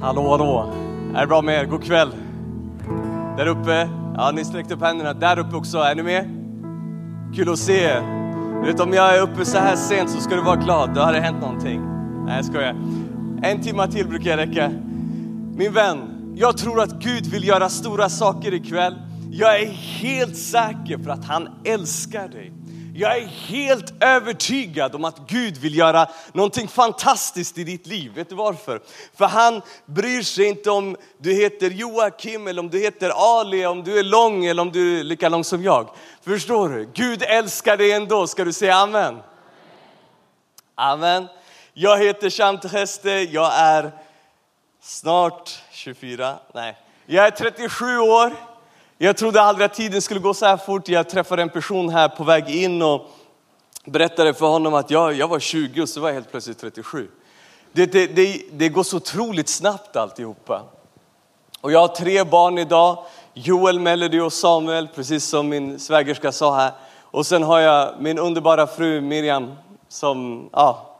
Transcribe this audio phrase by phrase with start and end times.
[0.00, 0.72] Hallå, hallå.
[1.14, 1.64] Är det bra med er?
[1.64, 2.08] God kväll.
[3.36, 5.12] Där uppe, ja ni sträckte upp händerna.
[5.12, 6.24] Där uppe också, är ni med?
[7.36, 8.02] Kul att se er.
[8.66, 11.12] Vet om jag är uppe så här sent så ska du vara glad, då har
[11.12, 11.80] det hänt någonting.
[12.26, 12.76] Nej jag skojar.
[13.42, 14.70] En timme till brukar räcka.
[15.56, 15.98] Min vän,
[16.36, 18.94] jag tror att Gud vill göra stora saker ikväll.
[19.30, 19.66] Jag är
[20.00, 22.52] helt säker för att han älskar dig.
[23.00, 28.12] Jag är helt övertygad om att Gud vill göra någonting fantastiskt i ditt liv.
[28.14, 28.80] Vet du varför?
[29.14, 33.84] För han bryr sig inte om du heter Joakim eller om du heter Ali, om
[33.84, 35.88] du är lång eller om du är lika lång som jag.
[36.22, 36.90] Förstår du?
[36.94, 38.26] Gud älskar dig ändå.
[38.26, 39.18] Ska du säga amen?
[40.74, 41.28] Amen.
[41.74, 43.92] Jag heter Sham Heste, jag är
[44.82, 48.47] snart 24, nej, jag är 37 år.
[49.00, 50.88] Jag trodde aldrig att tiden skulle gå så här fort.
[50.88, 53.06] Jag träffade en person här på väg in och
[53.84, 57.08] berättade för honom att jag, jag var 20 och så var jag helt plötsligt 37.
[57.72, 60.62] Det, det, det, det går så otroligt snabbt alltihopa.
[61.60, 63.04] Och jag har tre barn idag,
[63.34, 66.72] Joel, Melody och Samuel, precis som min svägerska sa här.
[67.02, 69.54] Och sen har jag min underbara fru Miriam
[69.88, 70.96] som, ja,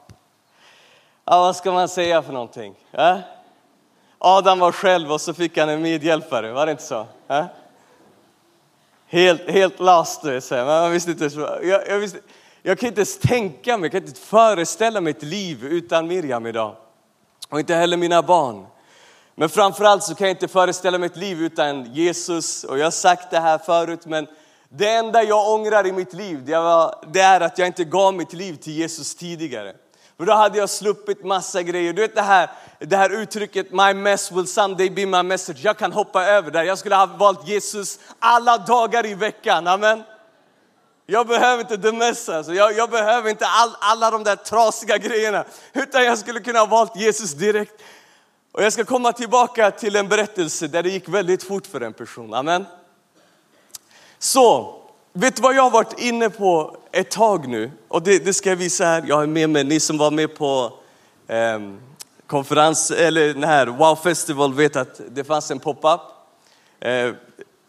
[1.24, 2.74] ja vad ska man säga för någonting?
[2.90, 3.18] Ja?
[4.18, 7.06] Adam var själv och så fick han en medhjälpare, var det inte så?
[7.26, 7.46] Ja?
[9.10, 11.30] Helt, helt lost, man visste inte.
[11.62, 12.18] Jag, jag, visste,
[12.62, 16.46] jag kan inte ens tänka mig, jag kan inte föreställa mig ett liv utan Miriam
[16.46, 16.76] idag.
[17.48, 18.66] Och inte heller mina barn.
[19.34, 22.64] Men framförallt så kan jag inte föreställa mig ett liv utan Jesus.
[22.64, 24.26] Och jag har sagt det här förut, men
[24.68, 28.14] det enda jag ångrar i mitt liv, det, var, det är att jag inte gav
[28.14, 29.74] mitt liv till Jesus tidigare.
[30.18, 31.92] För då hade jag sluppit massa grejer.
[31.92, 35.58] Du vet det här, det här uttrycket, my mess will someday be my message.
[35.62, 36.62] Jag kan hoppa över där.
[36.62, 39.66] Jag skulle ha valt Jesus alla dagar i veckan.
[39.66, 40.02] Amen.
[41.06, 42.54] Jag behöver inte the mess alltså.
[42.54, 45.44] jag, jag behöver inte all, alla de där trasiga grejerna.
[45.72, 47.82] Utan jag skulle kunna ha valt Jesus direkt.
[48.52, 51.92] Och jag ska komma tillbaka till en berättelse där det gick väldigt fort för en
[51.92, 52.34] person.
[52.34, 52.66] Amen.
[54.18, 54.74] Så,
[55.12, 57.70] Vet du vad jag har varit inne på ett tag nu?
[57.88, 59.04] Och det, det ska jag visa här.
[59.08, 60.72] Jag har med mig, ni som var med på
[61.26, 61.58] eh,
[62.26, 66.00] konferens, eller den här Wow Festival vet att det fanns en pop-up.
[66.80, 67.10] Eh,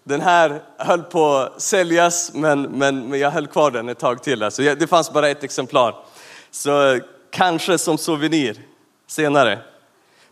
[0.03, 4.23] den här höll på att säljas men, men, men jag höll kvar den ett tag
[4.23, 4.43] till.
[4.43, 5.95] Alltså, det fanns bara ett exemplar.
[6.51, 6.99] Så
[7.31, 8.61] kanske som souvenir
[9.07, 9.59] senare.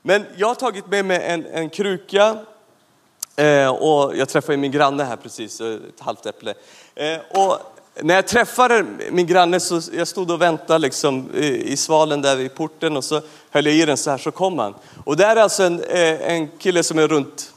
[0.01, 2.38] Men jag har tagit med mig en, en kruka
[3.37, 6.53] Eh, och jag träffade min granne här precis, eh, ett halvt äpple.
[6.95, 7.59] Eh, och
[8.01, 12.35] när jag träffade min granne så jag stod och väntade liksom i, i svalen där
[12.35, 13.21] vid porten och så
[13.51, 14.75] höll jag i den så här så kom han.
[15.03, 17.53] Och det är alltså en, eh, en kille som är runt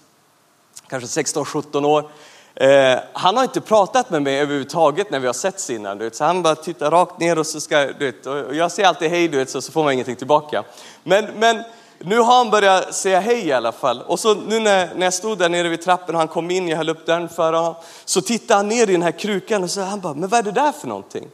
[0.89, 2.11] kanske 16-17 år.
[2.55, 5.99] Eh, han har inte pratat med mig överhuvudtaget när vi har setts innan.
[5.99, 6.17] Du vet.
[6.17, 9.11] Så han bara tittar rakt ner och så ska, du vet, och jag säger alltid
[9.11, 10.65] hej du vet, så, så får man ingenting tillbaka.
[11.03, 11.63] Men, men
[12.05, 14.03] nu har han börjat säga hej i alla fall.
[14.03, 16.69] Och så nu när, när jag stod där nere vid trappen och han kom in,
[16.69, 17.75] jag höll upp dörren för honom.
[18.05, 20.43] Så tittade han ner i den här krukan och så han bara, men vad är
[20.43, 21.29] det där för någonting?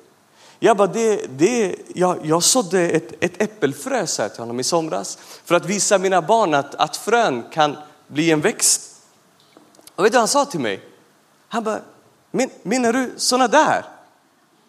[0.58, 5.18] Jag bara, det, det, jag, jag sådde ett, ett äppelfrö jag till honom i somras.
[5.44, 7.76] För att visa mina barn att, att frön kan
[8.06, 8.82] bli en växt.
[9.94, 10.80] Och vet du vad han sa till mig?
[11.48, 11.80] Han bara,
[12.30, 13.84] Men, menar du sådana där?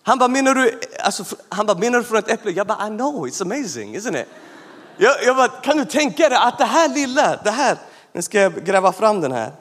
[0.04, 2.52] Han bara, menar du, alltså, han bara, menar du från ett äpple?
[2.52, 4.28] Jag bara, I know, it's amazing, isn't it?
[4.98, 7.78] Jag, jag bara, kan du tänka dig att det här lilla, det här,
[8.12, 9.52] nu ska jag gräva fram den här.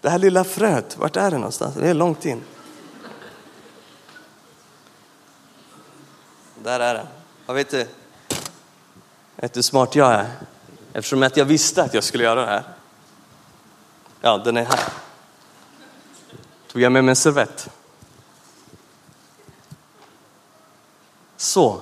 [0.00, 1.74] Det här lilla fröet, vart är det någonstans?
[1.74, 2.42] Det är långt in.
[6.62, 7.06] Där är det.
[7.46, 7.86] Jag vet du,
[9.36, 10.26] vet du hur smart jag är?
[10.92, 12.62] Eftersom att jag visste att jag skulle göra det här.
[14.20, 14.80] Ja, den är här.
[16.72, 17.70] Tog jag med mig en servett.
[21.36, 21.80] Så.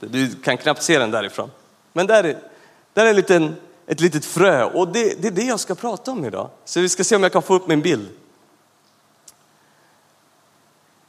[0.00, 1.50] Du kan knappt se den därifrån.
[1.98, 2.38] Men där är,
[2.94, 6.10] där är en liten, ett litet frö och det, det är det jag ska prata
[6.10, 6.50] om idag.
[6.64, 8.08] Så vi ska se om jag kan få upp min bild.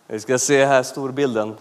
[0.07, 1.57] Vi ska se här storbilden.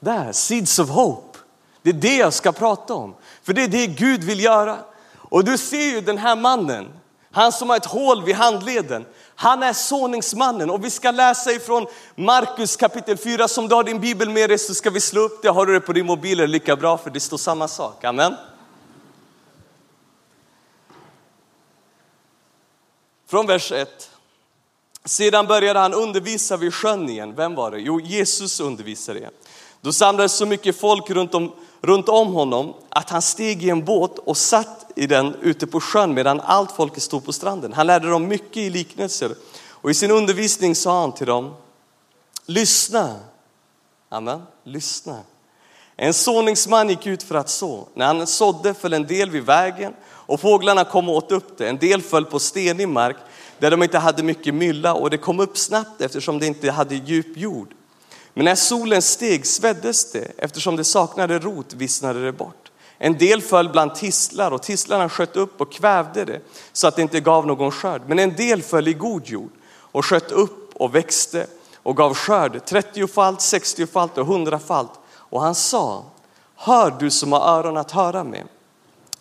[0.00, 1.38] Där, Seeds of Hope.
[1.82, 3.14] Det är det jag ska prata om.
[3.42, 4.76] För det är det Gud vill göra.
[5.12, 6.88] Och du ser ju den här mannen,
[7.30, 9.04] han som har ett hål vid handleden.
[9.34, 13.48] Han är såningsmannen och vi ska läsa ifrån Markus kapitel 4.
[13.48, 15.48] Som du har din bibel med dig så ska vi slå upp det.
[15.48, 18.04] Har du det på din mobil är det lika bra för det står samma sak.
[18.04, 18.34] Amen.
[23.34, 24.10] Från vers 1.
[25.04, 27.34] Sedan började han undervisa vid sjön igen.
[27.34, 27.80] Vem var det?
[27.80, 29.32] Jo, Jesus undervisade igen.
[29.80, 33.84] Då samlades så mycket folk runt om, runt om honom att han steg i en
[33.84, 37.72] båt och satt i den ute på sjön medan allt folket stod på stranden.
[37.72, 39.34] Han lärde dem mycket i liknelser
[39.70, 41.54] och i sin undervisning sa han till dem,
[42.46, 43.20] lyssna,
[44.08, 45.18] amen, lyssna.
[45.96, 47.88] En såningsman gick ut för att så.
[47.94, 51.68] När han sådde föll en del vid vägen och fåglarna kom och åt upp det.
[51.68, 53.16] En del föll på stenig mark
[53.58, 56.94] där de inte hade mycket mylla och det kom upp snabbt eftersom det inte hade
[56.94, 57.74] djup jord.
[58.34, 62.70] Men när solen steg sveddes det, eftersom det saknade rot vissnade det bort.
[62.98, 66.40] En del föll bland tistlar och tistlarna sköt upp och kvävde det
[66.72, 68.02] så att det inte gav någon skörd.
[68.06, 71.46] Men en del föll i god jord och sköt upp och växte
[71.82, 74.90] och gav skörd 30-falt, 60-falt och 100-falt.
[75.34, 76.04] Och han sa,
[76.56, 78.44] hör du som har öron att höra med.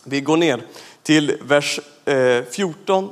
[0.04, 0.66] Vi går ner
[1.04, 3.10] till vers eh, 14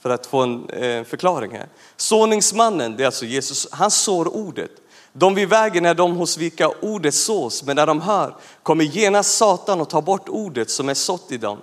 [0.00, 1.66] för att få en eh, förklaring här.
[1.96, 4.70] Såningsmannen, det är alltså Jesus, han sår ordet.
[5.12, 9.36] De vid vägen är de hos vilka ordet sås, men när de hör kommer genast
[9.36, 11.58] Satan och tar bort ordet som är sått i dem.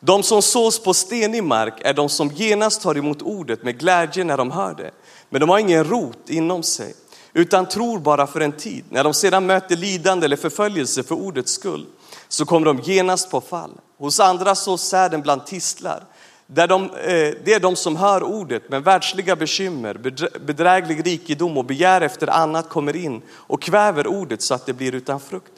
[0.00, 4.24] De som sås på stenig mark är de som genast tar emot ordet med glädje
[4.24, 4.90] när de hör det.
[5.30, 6.94] Men de har ingen rot inom sig,
[7.34, 8.84] utan tror bara för en tid.
[8.88, 11.86] När de sedan möter lidande eller förföljelse för ordets skull
[12.28, 13.70] så kommer de genast på fall.
[13.98, 16.04] Hos andra sås säden bland tistlar.
[16.46, 19.94] Där de, eh, det är de som hör ordet, men världsliga bekymmer,
[20.38, 24.94] bedräglig rikedom och begär efter annat kommer in och kväver ordet så att det blir
[24.94, 25.52] utan frukt.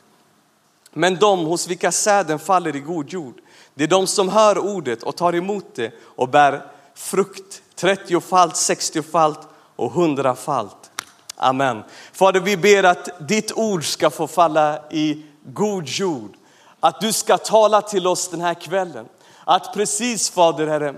[0.93, 3.35] Men de hos vilka säden faller i god jord,
[3.75, 6.63] det är de som hör ordet och tar emot det och bär
[6.95, 9.41] frukt, 30-falt, 60-falt
[9.77, 10.91] och 100-falt.
[11.37, 11.83] Amen.
[12.13, 16.37] Fader, vi ber att ditt ord ska få falla i god jord.
[16.81, 19.09] Att du ska tala till oss den här kvällen.
[19.45, 20.95] Att precis Fader Herre,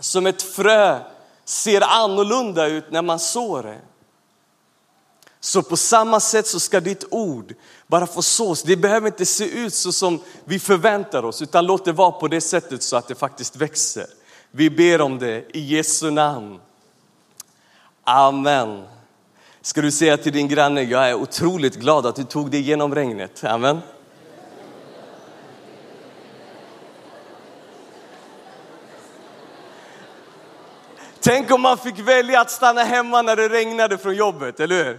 [0.00, 0.98] som ett frö
[1.44, 3.80] ser annorlunda ut när man sår det.
[5.40, 7.54] Så på samma sätt så ska ditt ord
[7.86, 8.62] bara få sås.
[8.62, 12.28] Det behöver inte se ut så som vi förväntar oss, utan låt det vara på
[12.28, 14.06] det sättet så att det faktiskt växer.
[14.50, 16.60] Vi ber om det i Jesu namn.
[18.04, 18.84] Amen.
[19.66, 22.94] Ska du säga till din granne, jag är otroligt glad att du tog dig igenom
[22.94, 23.44] regnet.
[23.44, 23.80] Amen.
[31.20, 34.98] Tänk om man fick välja att stanna hemma när det regnade från jobbet, eller hur?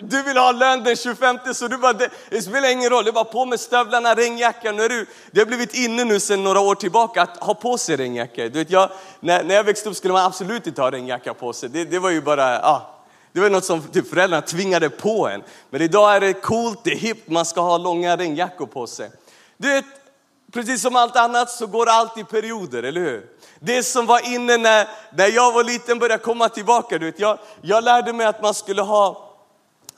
[0.00, 1.92] Du vill ha lön den 25 så du bara,
[2.30, 4.76] det, spelar ingen roll, det är bara på med stövlarna, regnjackan.
[4.76, 7.78] Nu är du, det har blivit inne nu sedan några år tillbaka att ha på
[7.78, 8.42] sig regnjacka.
[8.42, 8.90] Du vet, jag,
[9.20, 11.68] när, när jag växte upp skulle man absolut inte ha regnjacka på sig.
[11.68, 12.93] Det, det var ju bara, ja,
[13.34, 15.42] det var något som typ föräldrarna tvingade på en.
[15.70, 19.10] Men idag är det coolt, det är hippt, man ska ha långa regnjackor på sig.
[19.56, 19.84] Du vet,
[20.52, 23.26] precis som allt annat så går allt i perioder, eller hur?
[23.60, 26.98] Det som var inne när, när jag var liten började komma tillbaka.
[26.98, 27.20] Du vet.
[27.20, 29.34] Jag, jag lärde mig att man skulle ha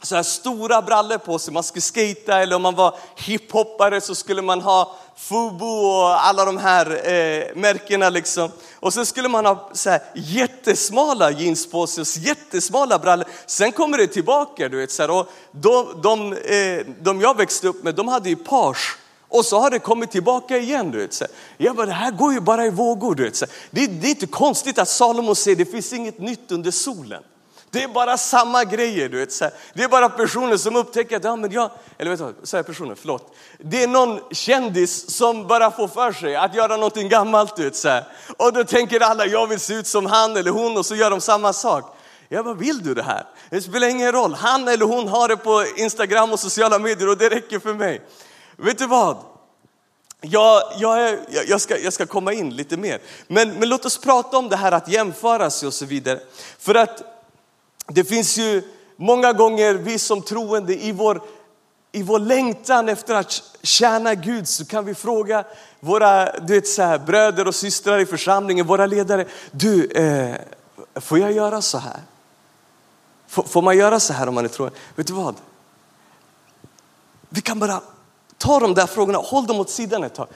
[0.03, 4.15] så här stora brallor på sig, man skulle skata eller om man var hiphoppare så
[4.15, 8.51] skulle man ha Fubu och alla de här eh, märkena liksom.
[8.81, 13.27] Och sen skulle man ha så här jättesmala jeans på sig och jättesmala brallor.
[13.47, 14.91] Sen kommer det tillbaka, du vet.
[14.91, 18.99] Så här, och de, de, eh, de jag växte upp med, de hade ju page
[19.29, 20.91] och så har det kommit tillbaka igen.
[20.91, 21.15] Du vet.
[21.15, 21.25] Så
[21.57, 23.15] jag bara, det här går ju bara i vågor.
[23.15, 23.37] Du vet.
[23.37, 27.23] Så det, det är inte konstigt att Salomo säger, det finns inget nytt under solen.
[27.71, 29.09] Det är bara samma grejer.
[29.09, 29.33] Du vet.
[29.33, 32.35] Så det är bara personer som upptäcker att, ja men jag, eller vet du vad,
[32.43, 33.35] säger personer, förlåt.
[33.59, 37.57] Det är någon kändis som bara får för sig att göra någonting gammalt.
[37.57, 37.77] Du vet.
[37.77, 38.01] Så
[38.37, 41.11] Och då tänker alla, jag vill se ut som han eller hon och så gör
[41.11, 41.97] de samma sak.
[42.29, 43.27] Jag bara, vill du det här?
[43.51, 44.35] Det spelar ingen roll.
[44.35, 48.03] Han eller hon har det på Instagram och sociala medier och det räcker för mig.
[48.57, 49.17] Vet du vad?
[50.21, 52.99] Jag, jag, är, jag, ska, jag ska komma in lite mer.
[53.29, 56.21] Men, men låt oss prata om det här att jämföra sig och så vidare.
[56.59, 57.16] För att
[57.87, 58.63] det finns ju
[58.97, 61.23] många gånger vi som troende i vår,
[61.93, 65.45] i vår längtan efter att tjäna Gud så kan vi fråga
[65.81, 69.27] våra du vet, så här, bröder och systrar i församlingen, våra ledare.
[69.51, 70.37] Du, eh,
[71.01, 72.01] får jag göra så här?
[73.29, 74.77] Får, får man göra så här om man är troende?
[74.95, 75.35] Vet du vad?
[77.29, 77.81] Vi kan bara
[78.39, 80.29] Ta de där frågorna, håll dem åt sidan ett tag.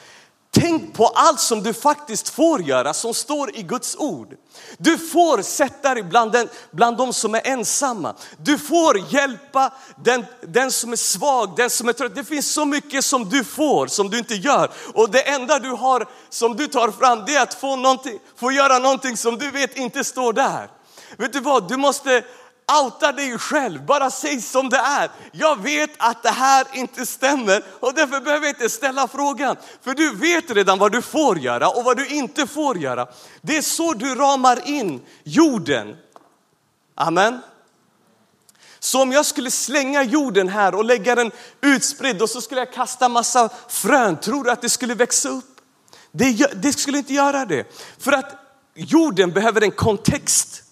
[0.53, 4.35] Tänk på allt som du faktiskt får göra som står i Guds ord.
[4.79, 8.15] Du får sätta dig bland, den, bland de som är ensamma.
[8.39, 9.73] Du får hjälpa
[10.05, 12.15] den, den som är svag, den som är trött.
[12.15, 14.71] Det finns så mycket som du får som du inte gör.
[14.95, 17.99] Och det enda du har som du tar fram det är att få,
[18.37, 20.71] få göra någonting som du vet inte står där.
[21.17, 22.25] Vet du vad, du måste
[22.83, 25.11] outa dig själv, bara säg som det är.
[25.33, 29.57] Jag vet att det här inte stämmer och därför behöver jag inte ställa frågan.
[29.83, 33.07] För du vet redan vad du får göra och vad du inte får göra.
[33.43, 35.97] Det är så du ramar in jorden.
[36.95, 37.41] Amen.
[38.79, 42.73] Så om jag skulle slänga jorden här och lägga den utspridd och så skulle jag
[42.73, 45.61] kasta massa frön, tror du att det skulle växa upp?
[46.13, 47.67] Det, det skulle inte göra det.
[47.99, 48.33] För att
[48.75, 50.63] jorden behöver en kontext.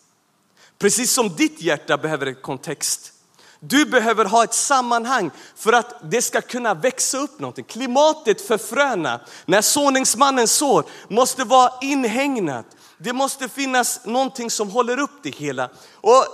[0.79, 3.13] Precis som ditt hjärta behöver en kontext.
[3.61, 7.65] Du behöver ha ett sammanhang för att det ska kunna växa upp någonting.
[7.65, 12.67] Klimatet för fröna, när såningsmannen sår, måste vara inhägnat.
[12.99, 15.71] Det måste finnas någonting som håller upp det hela.
[15.95, 16.25] Och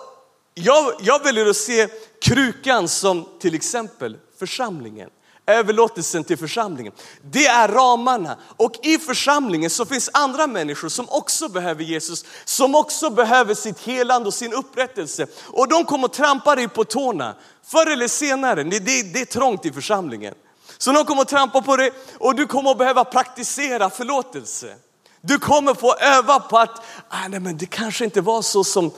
[0.54, 1.88] jag, jag väljer att se
[2.22, 5.10] krukan som till exempel församlingen.
[5.46, 6.92] Överlåtelsen till församlingen.
[7.22, 8.36] Det är ramarna.
[8.56, 13.80] Och i församlingen så finns andra människor som också behöver Jesus, som också behöver sitt
[13.80, 15.26] helande och sin upprättelse.
[15.46, 17.34] Och de kommer att trampa dig på tårna.
[17.66, 20.34] Förr eller senare, det, det, det är trångt i församlingen.
[20.78, 24.74] Så de kommer att trampa på dig och du kommer att behöva praktisera förlåtelse.
[25.20, 28.84] Du kommer få öva på att, ah, nej men det kanske inte var så som
[28.84, 28.90] eh,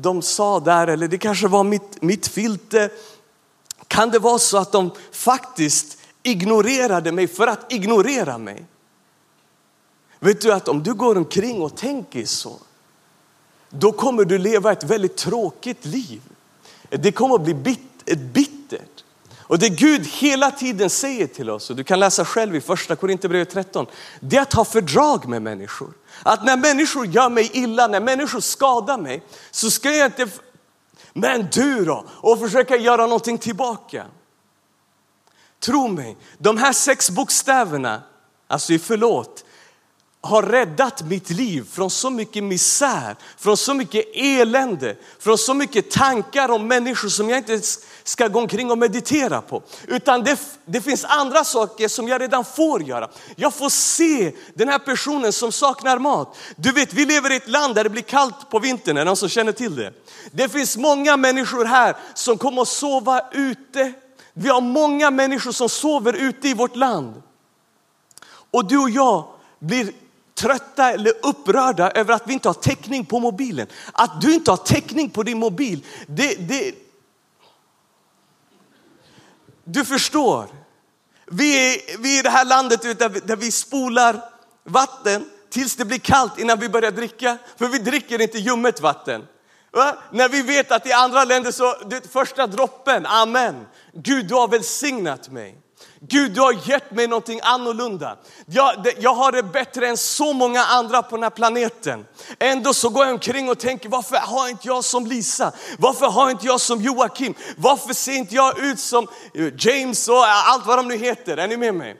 [0.00, 2.90] de sa där, eller det kanske var mitt, mitt filter.
[3.90, 8.64] Kan det vara så att de faktiskt ignorerade mig för att ignorera mig?
[10.18, 12.58] Vet du att om du går omkring och tänker så,
[13.70, 16.20] då kommer du leva ett väldigt tråkigt liv.
[16.90, 19.04] Det kommer att bli bit, ett bittert.
[19.38, 22.96] Och det Gud hela tiden säger till oss, och du kan läsa själv i första
[22.96, 23.86] Korinthierbrevet 13,
[24.20, 25.92] det är att ha fördrag med människor.
[26.22, 30.28] Att när människor gör mig illa, när människor skadar mig, så ska jag inte,
[31.12, 32.04] men du då?
[32.10, 34.06] Och försöka göra någonting tillbaka.
[35.60, 38.02] Tro mig, de här sex bokstäverna,
[38.46, 39.44] alltså i förlåt,
[40.20, 45.90] har räddat mitt liv från så mycket misär, från så mycket elände, från så mycket
[45.90, 47.60] tankar om människor som jag inte
[48.10, 49.62] ska gå omkring och meditera på.
[49.88, 53.08] Utan det, det finns andra saker som jag redan får göra.
[53.36, 56.36] Jag får se den här personen som saknar mat.
[56.56, 59.16] Du vet, vi lever i ett land där det blir kallt på vintern, är någon
[59.16, 59.92] som känner till det?
[60.32, 63.92] Det finns många människor här som kommer att sova ute.
[64.32, 67.22] Vi har många människor som sover ute i vårt land.
[68.50, 69.24] Och du och jag
[69.58, 69.92] blir
[70.34, 73.66] trötta eller upprörda över att vi inte har täckning på mobilen.
[73.92, 76.74] Att du inte har täckning på din mobil, det, det...
[79.72, 80.46] Du förstår.
[81.26, 84.24] Vi är, vi är i det här landet där vi, där vi spolar
[84.64, 87.38] vatten tills det blir kallt innan vi börjar dricka.
[87.56, 89.26] För vi dricker inte ljummet vatten.
[89.70, 89.96] Va?
[90.12, 93.66] När vi vet att i andra länder så, det första droppen, amen.
[93.94, 95.58] Gud du har välsignat mig.
[96.08, 98.16] Gud, du har gett mig någonting annorlunda.
[98.46, 102.06] Jag, jag har det bättre än så många andra på den här planeten.
[102.38, 105.52] Ändå så går jag omkring och tänker, varför har inte jag som Lisa?
[105.78, 107.34] Varför har inte jag som Joakim?
[107.56, 111.36] Varför ser inte jag ut som eh, James och allt vad de nu heter?
[111.36, 111.96] Är ni med mig?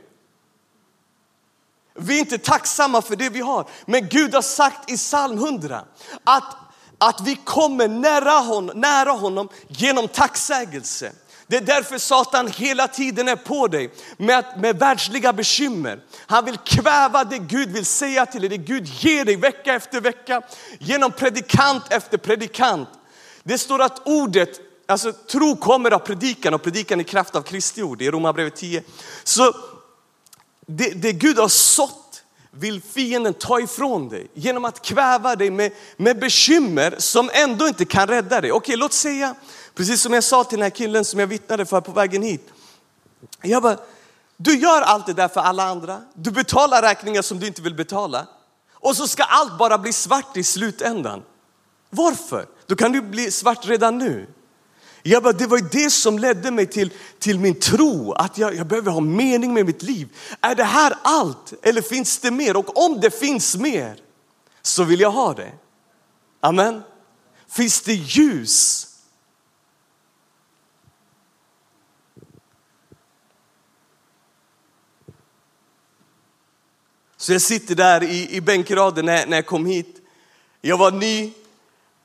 [1.95, 3.69] Vi är inte tacksamma för det vi har.
[3.87, 5.85] Men Gud har sagt i psalm 100
[6.25, 6.57] att,
[6.99, 11.13] att vi kommer nära honom, nära honom genom tacksägelse.
[11.51, 16.01] Det är därför Satan hela tiden är på dig med, med världsliga bekymmer.
[16.27, 20.01] Han vill kväva det Gud vill säga till dig, det Gud ger dig vecka efter
[20.01, 20.43] vecka
[20.79, 22.89] genom predikant efter predikant.
[23.43, 27.83] Det står att ordet, alltså tro kommer av predikan och predikan i kraft av Kristi
[27.83, 28.83] ord, i Romarbrevet 10.
[29.25, 29.55] Så
[30.67, 32.00] det, det Gud har sått
[32.51, 37.85] vill fienden ta ifrån dig genom att kväva dig med, med bekymmer som ändå inte
[37.85, 38.53] kan rädda dig.
[38.53, 39.35] Okej, låt säga
[39.75, 42.49] Precis som jag sa till den här killen som jag vittnade för på vägen hit.
[43.43, 43.79] Jag bara,
[44.37, 46.03] du gör allt det där för alla andra.
[46.15, 48.27] Du betalar räkningar som du inte vill betala.
[48.73, 51.23] Och så ska allt bara bli svart i slutändan.
[51.91, 52.47] Varför?
[52.67, 54.27] Då kan du bli svart redan nu.
[55.03, 58.67] Jag bara, det var det som ledde mig till, till min tro, att jag, jag
[58.67, 60.09] behöver ha mening med mitt liv.
[60.41, 62.57] Är det här allt eller finns det mer?
[62.57, 63.97] Och om det finns mer
[64.63, 65.53] så vill jag ha det.
[66.41, 66.83] Amen.
[67.49, 68.87] Finns det ljus
[77.21, 79.97] Så jag sitter där i, i bänkraden när, när jag kom hit.
[80.61, 81.33] Jag var ny.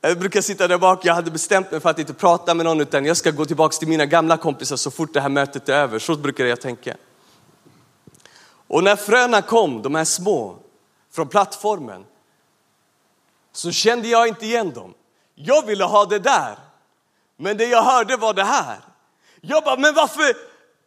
[0.07, 1.05] Jag brukar sitta där bak.
[1.05, 3.77] Jag hade bestämt mig för att inte prata med någon utan jag ska gå tillbaka
[3.77, 5.99] till mina gamla kompisar så fort det här mötet är över.
[5.99, 6.97] Så brukar jag tänka.
[8.67, 10.57] Och när fröna kom, de här små,
[11.11, 12.05] från plattformen
[13.51, 14.93] så kände jag inte igen dem.
[15.35, 16.59] Jag ville ha det där,
[17.37, 18.79] men det jag hörde var det här.
[19.41, 20.33] Jag bara, men varför,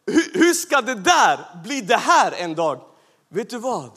[0.05, 2.81] hur, hur ska det där bli det här en dag?
[3.29, 3.91] Vet du vad?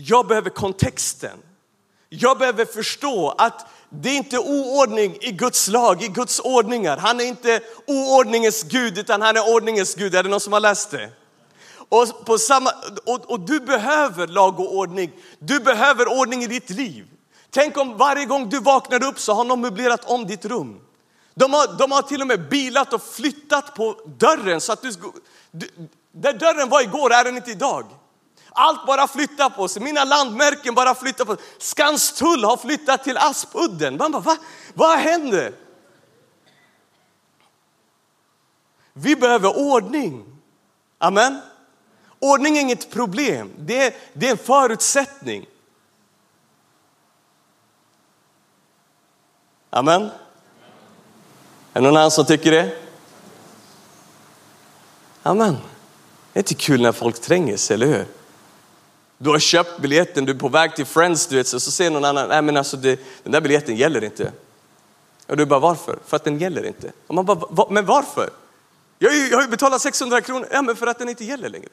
[0.00, 1.38] jag behöver kontexten.
[2.12, 6.96] Jag behöver förstå att det är inte oordning i Guds lag, i Guds ordningar.
[6.96, 10.14] Han är inte oordningens Gud, utan han är ordningens Gud.
[10.14, 11.10] Är det någon som har läst det?
[11.88, 12.70] Och, på samma,
[13.06, 15.12] och, och du behöver lag och ordning.
[15.38, 17.06] Du behöver ordning i ditt liv.
[17.50, 20.80] Tänk om varje gång du vaknar upp så har någon möblerat om ditt rum.
[21.34, 24.92] De har, de har till och med bilat och flyttat på dörren så att du,
[25.50, 25.68] du
[26.12, 27.84] där dörren var igår är den inte idag.
[28.52, 29.82] Allt bara flyttar på sig.
[29.82, 31.44] Mina landmärken bara flyttar på sig.
[31.58, 33.96] Skanstull har flyttat till Aspudden.
[33.96, 34.36] Man bara, Va?
[34.74, 35.54] vad händer?
[38.92, 40.24] Vi behöver ordning.
[40.98, 41.40] Amen.
[42.18, 45.46] Ordning är inget problem, det är, det är en förutsättning.
[49.70, 50.02] Amen.
[50.02, 50.10] Är
[51.72, 52.76] det någon annan som tycker det?
[55.22, 55.56] Amen.
[56.32, 58.06] Det är inte kul när folk tränger sig, eller hur?
[59.22, 61.90] Du har köpt biljetten, du är på väg till Friends, du vet, så, så säger
[61.90, 64.32] någon annan, nej men alltså det, den där biljetten gäller inte.
[65.26, 65.98] Och du bara, varför?
[66.06, 66.92] För att den gäller inte.
[67.06, 68.30] Och man bara, Va, men varför?
[68.98, 71.68] Jag, jag har ju betalat 600 kronor, ja men för att den inte gäller längre.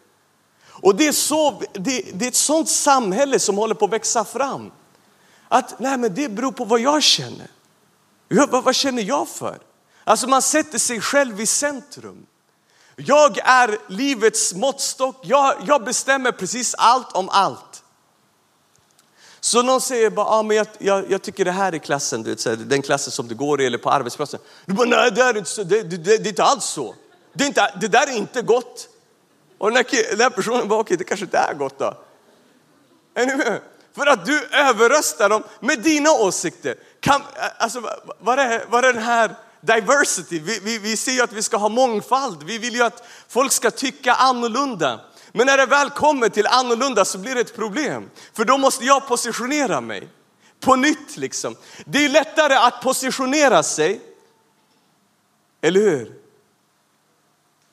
[0.67, 4.25] Och det är, så, det, det är ett sånt samhälle som håller på att växa
[4.25, 4.71] fram.
[5.47, 7.47] Att nej men det beror på vad jag känner.
[8.27, 9.59] Jag, vad, vad känner jag för?
[10.03, 12.25] Alltså man sätter sig själv i centrum.
[12.99, 17.83] Jag är livets måttstock, jag, jag bestämmer precis allt om allt.
[19.39, 22.29] Så någon säger bara, ah, men jag, jag, jag, tycker det här är klassen, du
[22.29, 24.39] vet, den klassen som du går i eller på arbetsplatsen.
[24.65, 26.95] Du bara, nej det är inte, så, det, det, det, det är inte alls så.
[27.33, 28.89] Det, är inte, det där är inte gott.
[29.57, 31.93] Och den här, den här personen bara, okej okay, det kanske inte är gott då.
[33.13, 33.61] Är ni med?
[33.95, 36.75] För att du överröstar dem med dina åsikter.
[36.99, 37.21] Kan,
[37.57, 37.81] alltså,
[38.19, 39.35] vad är, vad är den här
[39.75, 40.39] diversity?
[40.39, 42.43] Vi, vi, vi ser ju att vi ska ha mångfald.
[42.43, 45.00] Vi vill ju att folk ska tycka annorlunda.
[45.31, 48.09] Men när det väl kommer till annorlunda så blir det ett problem.
[48.33, 50.09] För då måste jag positionera mig
[50.59, 51.55] på nytt liksom.
[51.86, 54.01] Det är lättare att positionera sig,
[55.62, 56.13] eller hur?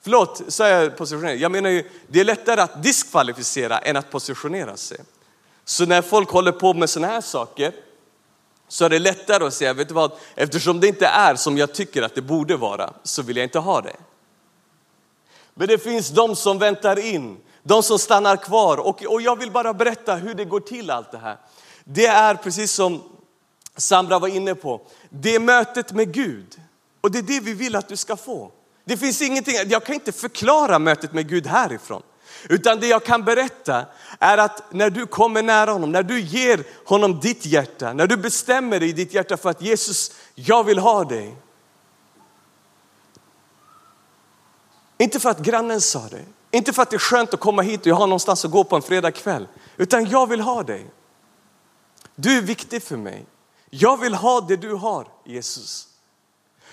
[0.03, 1.35] Förlåt, sa jag positionera?
[1.35, 4.99] Jag menar ju, det är lättare att diskvalificera än att positionera sig.
[5.65, 7.73] Så när folk håller på med sådana här saker
[8.69, 11.75] så är det lättare att säga, vet du vad, eftersom det inte är som jag
[11.75, 13.97] tycker att det borde vara så vill jag inte ha det.
[15.55, 19.51] Men det finns de som väntar in, de som stannar kvar och, och jag vill
[19.51, 21.37] bara berätta hur det går till allt det här.
[21.85, 23.03] Det är precis som
[23.77, 24.81] Sandra var inne på,
[25.11, 26.61] det är mötet med Gud
[27.01, 28.53] och det är det vi vill att du ska få.
[28.85, 32.03] Det finns ingenting, jag kan inte förklara mötet med Gud härifrån.
[32.49, 33.87] Utan det jag kan berätta
[34.19, 38.17] är att när du kommer nära honom, när du ger honom ditt hjärta, när du
[38.17, 41.37] bestämmer dig i ditt hjärta för att Jesus, jag vill ha dig.
[44.99, 47.81] Inte för att grannen sa det, inte för att det är skönt att komma hit
[47.81, 50.91] och jag har någonstans att gå på en fredagkväll, utan jag vill ha dig.
[52.15, 53.27] Du är viktig för mig.
[53.71, 55.89] Jag vill ha det du har, Jesus.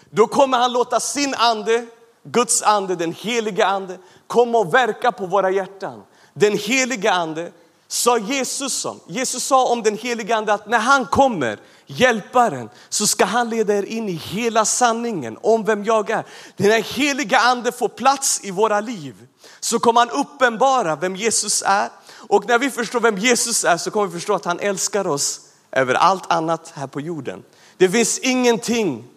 [0.09, 1.87] Då kommer han låta sin ande
[2.23, 6.03] Guds ande, den helige ande, kom och verka på våra hjärtan.
[6.33, 7.51] Den helige ande
[7.87, 8.99] sa Jesus om.
[9.07, 13.73] Jesus sa om den helige ande att när han kommer, hjälparen, så ska han leda
[13.77, 16.25] er in i hela sanningen om vem jag är.
[16.57, 19.15] Den heliga ande får plats i våra liv
[19.59, 21.89] så kommer han uppenbara vem Jesus är.
[22.27, 25.41] Och när vi förstår vem Jesus är så kommer vi förstå att han älskar oss
[25.71, 27.43] över allt annat här på jorden.
[27.77, 29.07] Det finns ingenting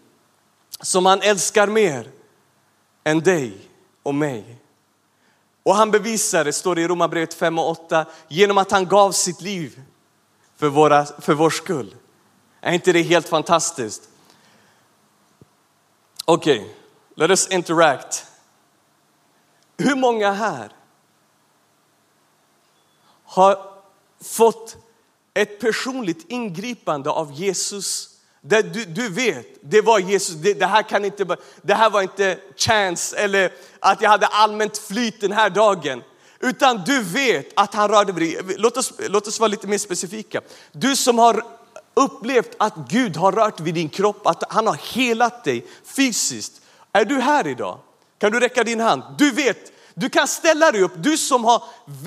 [0.81, 2.11] som han älskar mer
[3.05, 3.59] än dig
[4.03, 4.57] och mig.
[5.62, 9.40] Och han bevisar, det står i Romarbrevet 5 och 8, genom att han gav sitt
[9.40, 9.83] liv
[10.57, 11.95] för, våra, för vår skull.
[12.61, 14.09] Är inte det helt fantastiskt?
[16.25, 16.71] Okej, okay,
[17.14, 18.27] let us interact.
[19.77, 20.73] Hur många här
[23.25, 23.73] har
[24.21, 24.77] fått
[25.35, 28.13] ett personligt ingripande av Jesus
[28.47, 32.03] det, du, du vet, det var Jesus, det, det, här kan inte, det här var
[32.03, 36.03] inte chance eller att jag hade allmänt flyt den här dagen.
[36.41, 38.57] Utan du vet att han rörde vid dig.
[38.59, 40.41] Låt oss, låt oss vara lite mer specifika.
[40.73, 41.45] Du som har
[41.95, 46.61] upplevt att Gud har rört vid din kropp, att han har helat dig fysiskt.
[46.93, 47.79] Är du här idag?
[48.19, 49.03] Kan du räcka din hand?
[49.19, 51.63] Du vet, du kan ställa dig upp, du som, har,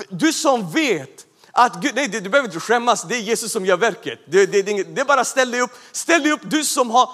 [0.08, 3.76] du som vet att Gud, nej, du behöver inte skämmas, det är Jesus som gör
[3.76, 4.18] verket.
[4.26, 7.10] Det, det, det, det är bara ställ dig upp, ställ dig upp du som har,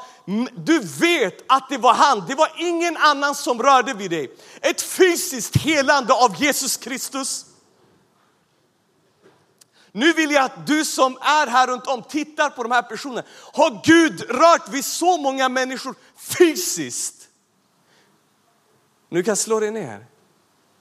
[0.55, 4.31] du vet att det var han, det var ingen annan som rörde vid dig.
[4.61, 7.47] Ett fysiskt helande av Jesus Kristus.
[9.93, 13.23] Nu vill jag att du som är här runt om tittar på de här personerna.
[13.53, 17.15] Har Gud rört vid så många människor fysiskt?
[19.09, 20.07] Nu kan slå dig ner.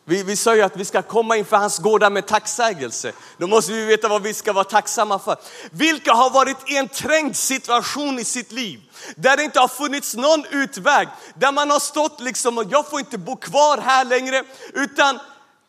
[0.06, 3.12] Vi, vi sa ju att vi ska komma inför hans gårdar med tacksägelse.
[3.38, 5.38] Då måste vi veta vad vi ska vara tacksamma för.
[5.72, 8.80] Vilka har varit i en trängd situation i sitt liv?
[9.16, 11.08] Där det inte har funnits någon utväg.
[11.36, 14.44] Där man har stått liksom och jag får inte bo kvar här längre.
[14.74, 15.20] Utan,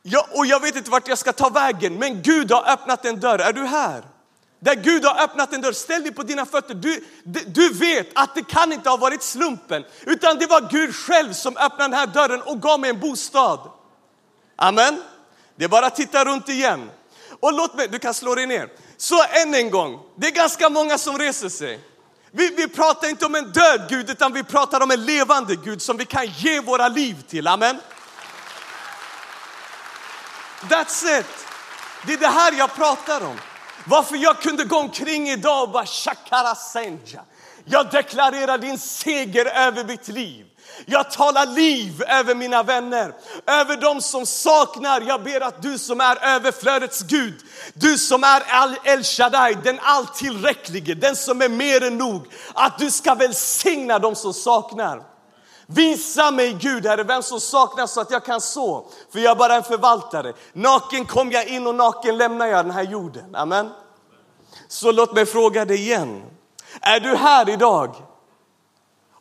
[0.03, 1.99] jag, och jag vet inte vart jag ska ta vägen.
[1.99, 3.39] Men Gud har öppnat en dörr.
[3.39, 4.05] Är du här?
[4.61, 5.73] Där Gud har öppnat en dörr.
[5.73, 6.75] Ställ dig på dina fötter.
[6.75, 7.05] Du,
[7.47, 9.85] du vet att det kan inte ha varit slumpen.
[10.07, 13.61] Utan det var Gud själv som öppnade den här dörren och gav mig en bostad.
[14.57, 15.03] Amen.
[15.57, 16.91] Det är bara att titta runt igen.
[17.41, 18.69] Och låt mig, du kan slå dig ner.
[18.97, 21.81] Så än en gång, det är ganska många som reser sig.
[22.31, 25.83] Vi, vi pratar inte om en död Gud, utan vi pratar om en levande Gud
[25.83, 27.47] som vi kan ge våra liv till.
[27.47, 27.81] Amen.
[30.61, 31.27] That's it.
[32.07, 33.41] Det är det här jag pratar om.
[33.85, 37.23] Varför jag kunde gå omkring idag och bara shakara senja.
[37.65, 40.47] Jag deklarerar din seger över mitt liv.
[40.87, 43.15] Jag talar liv över mina vänner,
[43.47, 45.01] över dem som saknar.
[45.01, 47.35] Jag ber att du som är överflödets Gud,
[47.75, 48.43] du som är
[48.85, 54.15] El Shaddai, den alltillräcklige, den som är mer än nog, att du ska välsigna dem
[54.15, 55.03] som saknar.
[55.67, 58.87] Visa mig Gud, Herre, vem som saknar så att jag kan så.
[59.13, 60.33] För jag är bara en förvaltare.
[60.53, 63.35] Naken kom jag in och naken lämnar jag den här jorden.
[63.35, 63.71] Amen.
[64.69, 66.23] Så låt mig fråga dig igen.
[66.81, 67.95] Är du här idag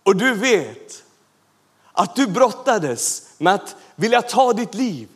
[0.03, 1.03] och du vet
[1.91, 5.07] att du brottades med att vilja ta ditt liv,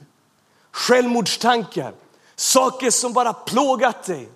[0.71, 1.93] självmordstankar,
[2.35, 4.29] saker som bara plågat dig.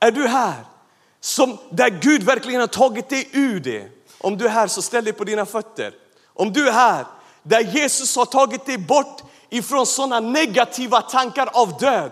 [0.00, 0.64] Är du här
[1.20, 3.88] som, där Gud verkligen har tagit dig ur det?
[4.20, 5.94] Om du är här så ställ dig på dina fötter.
[6.26, 7.06] Om du är här
[7.42, 12.10] där Jesus har tagit dig bort ifrån sådana negativa tankar av död.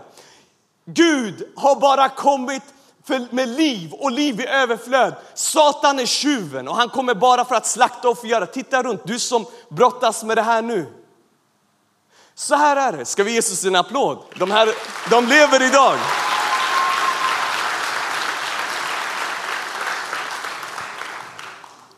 [0.84, 2.62] Gud har bara kommit
[3.04, 5.14] för med liv och liv i överflöd.
[5.34, 8.46] Satan är tjuven och han kommer bara för att slakta och förgöra.
[8.46, 10.92] Titta runt, du som brottas med det här nu.
[12.34, 13.04] Så här är det.
[13.04, 14.18] Ska vi ge Jesus en applåd?
[14.38, 14.68] De, här,
[15.10, 15.98] de lever idag.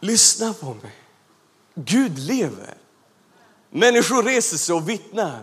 [0.01, 0.95] Lyssna på mig.
[1.75, 2.75] Gud lever.
[3.71, 5.41] Människor reser sig och vittnar.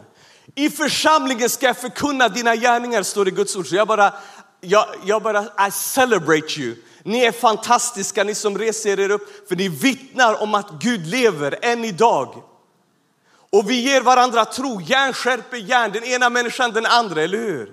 [0.56, 3.68] I församlingen ska jag förkunna dina gärningar, står det i Guds ord.
[3.68, 4.14] Så jag bara
[4.62, 6.76] jag, jag bara, I celebrate you.
[7.04, 11.60] Ni är fantastiska, ni som reser er upp, för ni vittnar om att Gud lever
[11.62, 12.44] än idag.
[13.50, 17.72] Och vi ger varandra tro, järn skärper järn, den ena människan den andra, eller hur?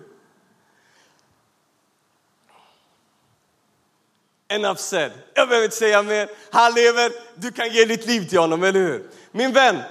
[4.49, 5.13] Enough said.
[5.35, 6.29] Jag behöver inte säga mer.
[6.51, 9.11] Han lever, du kan ge ditt liv till honom, eller hur?
[9.33, 9.83] Min vän,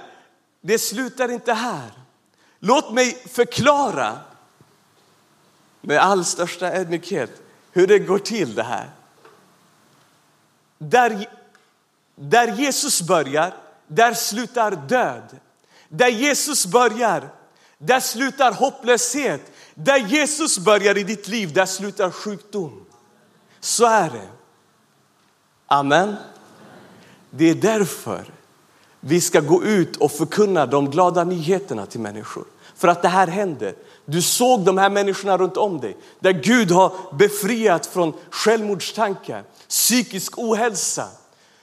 [0.60, 1.90] det slutar inte här.
[2.60, 4.18] Låt mig förklara
[5.80, 8.90] med all största ödmjukhet hur det går till det här.
[10.78, 11.28] Där,
[12.14, 13.54] där Jesus börjar,
[13.86, 15.36] där slutar död.
[15.88, 17.28] Där Jesus börjar,
[17.78, 19.52] där slutar hopplöshet.
[19.74, 22.84] Där Jesus börjar i ditt liv, där slutar sjukdom.
[23.60, 24.28] Så är det.
[25.66, 26.16] Amen.
[27.30, 28.24] Det är därför
[29.00, 32.44] vi ska gå ut och förkunna de glada nyheterna till människor.
[32.74, 33.74] För att det här händer.
[34.10, 40.38] Du såg de här människorna runt om dig, där Gud har befriat från självmordstankar, psykisk
[40.38, 41.08] ohälsa,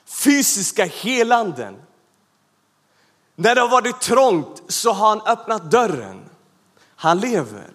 [0.06, 1.76] fysiska helanden.
[3.36, 6.30] När det har varit trångt så har han öppnat dörren.
[6.96, 7.70] Han lever.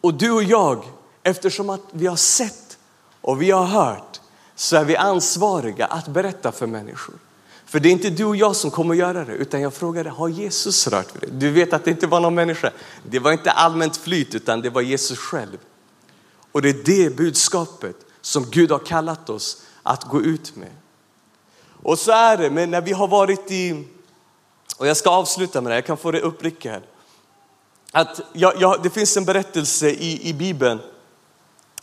[0.00, 0.84] Och du och jag,
[1.22, 2.78] eftersom att vi har sett
[3.20, 4.20] och vi har hört,
[4.54, 7.14] så är vi ansvariga att berätta för människor.
[7.70, 10.10] För det är inte du och jag som kommer att göra det, utan jag frågade,
[10.10, 11.36] har Jesus rört vid det?
[11.36, 12.70] Du vet att det inte var någon människa.
[13.08, 15.58] Det var inte allmänt flyt, utan det var Jesus själv.
[16.52, 20.70] Och det är det budskapet som Gud har kallat oss att gå ut med.
[21.82, 23.84] Och så är det, men när vi har varit i,
[24.76, 26.82] och jag ska avsluta med det, jag kan få det uppricka här.
[27.92, 30.78] Att jag, jag, det finns en berättelse i, i Bibeln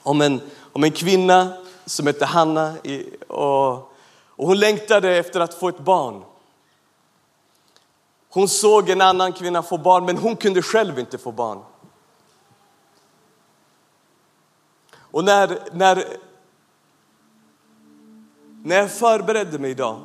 [0.04, 1.54] om en, om en kvinna
[1.86, 2.78] som heter Hanna.
[2.84, 3.94] I, och
[4.38, 6.24] och hon längtade efter att få ett barn.
[8.30, 11.60] Hon såg en annan kvinna få barn, men hon kunde själv inte få barn.
[15.12, 16.04] Och när, när,
[18.64, 20.00] när jag förberedde mig idag,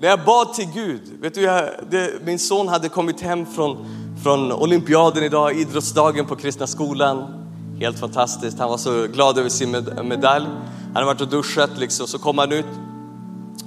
[0.00, 3.86] när jag bad till Gud, vet du, jag, det, min son hade kommit hem från,
[4.22, 7.38] från olympiaden idag, idrottsdagen på kristna skolan.
[7.78, 9.70] Helt fantastiskt, han var så glad över sin
[10.08, 10.46] medalj.
[10.46, 12.66] Han hade varit och duschat liksom, så kom han ut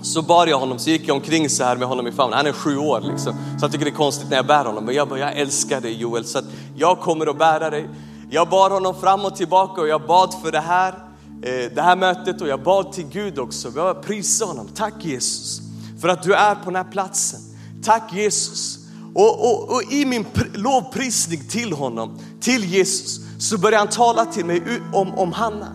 [0.02, 2.38] så bar jag honom, så gick jag omkring så här med honom i famnen.
[2.38, 3.34] Han är sju år liksom.
[3.34, 4.86] Så han tycker det är konstigt när jag bär honom.
[4.86, 6.46] Men jag bara, jag älskar dig Joel, så att
[6.76, 7.90] jag kommer att bära dig.
[8.30, 10.94] Jag bar honom fram och tillbaka och jag bad för det här,
[11.42, 13.72] eh, det här mötet och jag bad till Gud också.
[13.76, 14.68] Jag prisade honom.
[14.76, 15.62] Tack Jesus
[16.02, 17.40] för att du är på den här platsen.
[17.84, 18.80] Tack Jesus.
[19.14, 24.46] Och, och, och i min lovprisning till honom, till Jesus, så började han tala till
[24.46, 25.68] mig om, om Hanna.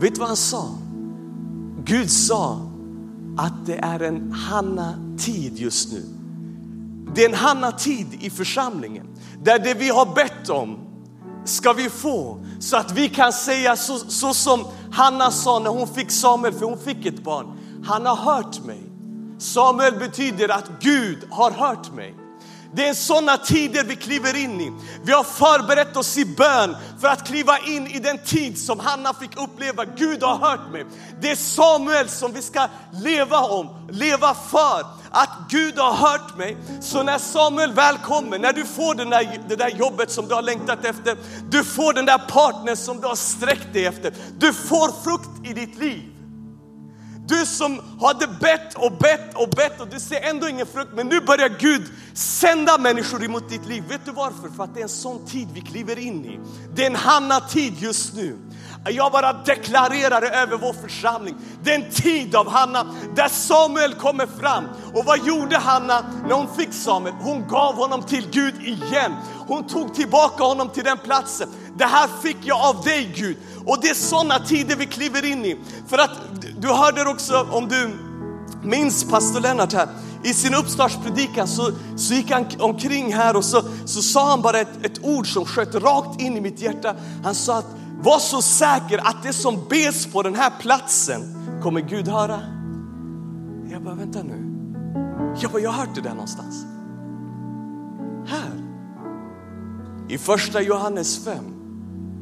[0.00, 0.68] Vet du vad han sa?
[1.84, 2.60] Gud sa,
[3.36, 6.02] att det är en Hanna-tid just nu.
[7.14, 9.06] Det är en Hanna-tid i församlingen
[9.42, 10.78] där det vi har bett om
[11.44, 15.88] ska vi få så att vi kan säga så, så som Hanna sa när hon
[15.88, 17.46] fick Samuel, för hon fick ett barn.
[17.84, 18.82] Han har hört mig.
[19.38, 22.14] Samuel betyder att Gud har hört mig.
[22.76, 24.72] Det är sådana tider vi kliver in i.
[25.04, 29.14] Vi har förberett oss i bön för att kliva in i den tid som Hanna
[29.14, 29.84] fick uppleva.
[29.84, 30.84] Gud har hört mig.
[31.20, 35.04] Det är Samuel som vi ska leva om, leva för.
[35.10, 36.56] att Gud har hört mig.
[36.80, 40.34] Så när Samuel väl kommer, när du får den där, det där jobbet som du
[40.34, 41.16] har längtat efter,
[41.50, 45.52] du får den där partnern som du har sträckt dig efter, du får frukt i
[45.52, 46.13] ditt liv.
[47.26, 51.08] Du som hade bett och bett och bett och du ser ändå ingen frukt, men
[51.08, 51.82] nu börjar Gud
[52.14, 53.84] sända människor emot ditt liv.
[53.88, 54.48] Vet du varför?
[54.56, 56.40] För att det är en sån tid vi kliver in i.
[56.74, 58.38] Det är en Hanna-tid just nu.
[58.90, 61.34] Jag bara deklarerar det över vår församling.
[61.62, 64.64] Den tid av Hanna där Samuel kommer fram.
[64.94, 67.14] Och vad gjorde Hanna när hon fick Samuel?
[67.20, 69.12] Hon gav honom till Gud igen.
[69.46, 71.48] Hon tog tillbaka honom till den platsen.
[71.76, 73.36] Det här fick jag av dig Gud.
[73.66, 75.60] Och det är sådana tider vi kliver in i.
[75.88, 76.10] För att
[76.58, 77.90] du hörde också, om du
[78.62, 79.88] minns pastor Lennart här,
[80.24, 84.60] i sin uppstartspredikan så, så gick han omkring här och så, så sa han bara
[84.60, 86.94] ett, ett ord som sköt rakt in i mitt hjärta.
[87.24, 87.66] Han sa att
[88.02, 91.20] var så säker att det som bes på den här platsen
[91.62, 92.40] kommer Gud höra.
[93.70, 94.50] Jag bara, vänta nu.
[95.40, 96.66] Jag bara, jag har hört det där någonstans.
[98.26, 98.64] Här.
[100.08, 101.34] I första Johannes 5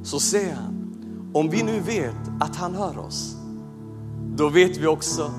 [0.02, 0.72] så säger han,
[1.34, 3.36] om vi nu vet att han hör oss,
[4.36, 5.30] då vet vi också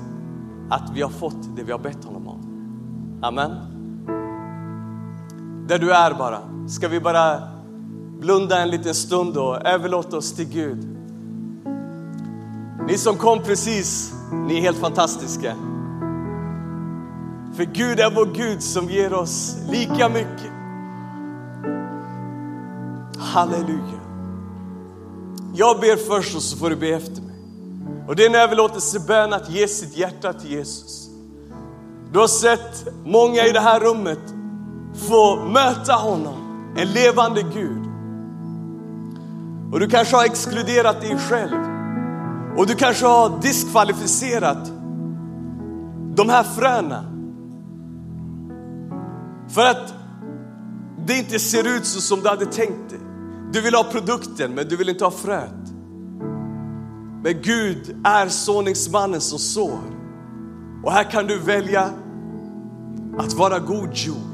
[0.70, 2.40] att vi har fått det vi har bett honom om.
[3.22, 3.50] Amen.
[5.68, 7.53] Där du är bara, ska vi bara
[8.20, 10.88] blunda en liten stund och överlåta oss till Gud.
[12.88, 15.54] Ni som kom precis, ni är helt fantastiska.
[17.56, 20.52] För Gud är vår Gud som ger oss lika mycket.
[23.18, 24.00] Halleluja.
[25.54, 27.36] Jag ber först och så får du be efter mig.
[28.08, 31.08] Och det är en överlåtelsebön att ge sitt hjärta till Jesus.
[32.12, 34.18] Du har sett många i det här rummet
[35.08, 37.83] få möta honom, en levande Gud.
[39.74, 41.60] Och du kanske har exkluderat dig själv.
[42.56, 44.72] Och du kanske har diskvalificerat
[46.16, 47.04] de här fröna.
[49.48, 49.94] För att
[51.06, 52.98] det inte ser ut så som du hade tänkt dig.
[53.52, 55.72] Du vill ha produkten men du vill inte ha fröet.
[57.22, 59.80] Men Gud är såningsmannen som sår.
[60.84, 61.90] Och här kan du välja
[63.18, 64.33] att vara god jord.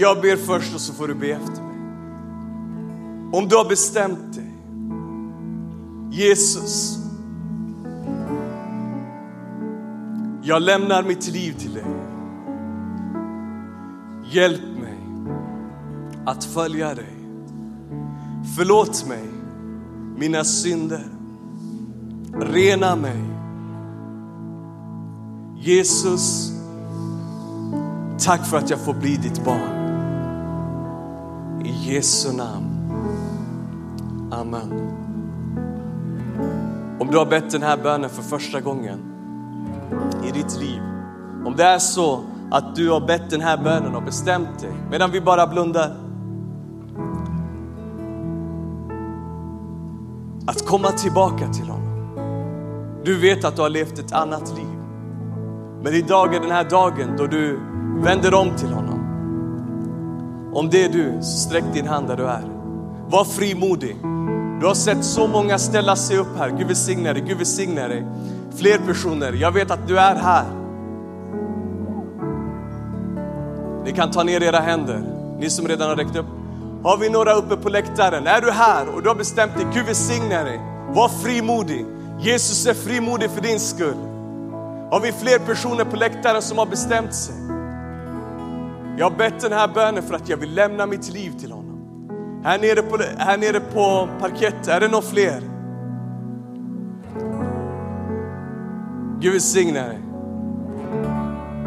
[0.00, 1.78] Jag ber först och så får du be efter mig.
[3.32, 4.54] Om du har bestämt dig.
[6.10, 6.98] Jesus,
[10.42, 11.84] jag lämnar mitt liv till dig.
[14.30, 14.98] Hjälp mig
[16.26, 17.14] att följa dig.
[18.56, 19.24] Förlåt mig
[20.16, 21.04] mina synder.
[22.40, 23.24] Rena mig.
[25.56, 26.52] Jesus,
[28.24, 29.77] tack för att jag får bli ditt barn.
[31.68, 32.66] I Jesu namn.
[34.30, 34.72] Amen.
[37.00, 38.98] Om du har bett den här bönen för första gången
[40.28, 40.80] i ditt liv.
[41.46, 45.10] Om det är så att du har bett den här bönen och bestämt dig medan
[45.10, 45.96] vi bara blundar.
[50.46, 52.08] Att komma tillbaka till honom.
[53.04, 54.78] Du vet att du har levt ett annat liv.
[55.82, 57.60] Men idag är den här dagen då du
[58.02, 58.87] vänder om till honom.
[60.52, 62.42] Om det är du, sträck din hand där du är.
[63.08, 63.96] Var frimodig.
[64.60, 66.50] Du har sett så många ställa sig upp här.
[66.50, 68.06] Gud välsigne dig, Gud välsigne dig.
[68.56, 70.44] Fler personer, jag vet att du är här.
[73.84, 75.02] Ni kan ta ner era händer,
[75.38, 76.26] ni som redan har räckt upp.
[76.82, 78.26] Har vi några uppe på läktaren?
[78.26, 80.60] Är du här och du har bestämt dig, Gud välsigne dig.
[80.94, 81.86] Var frimodig.
[82.20, 83.96] Jesus är frimodig för din skull.
[84.90, 87.47] Har vi fler personer på läktaren som har bestämt sig?
[88.98, 91.80] Jag har bett den här bönen för att jag vill lämna mitt liv till honom.
[92.44, 95.42] Här nere på, här nere på parkett, är det några fler?
[99.20, 99.98] Gud välsigne dig.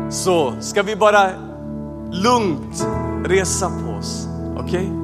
[0.09, 1.29] Så ska vi bara
[2.11, 2.87] lugnt
[3.25, 4.87] resa på oss, okej?
[4.87, 5.00] Okay?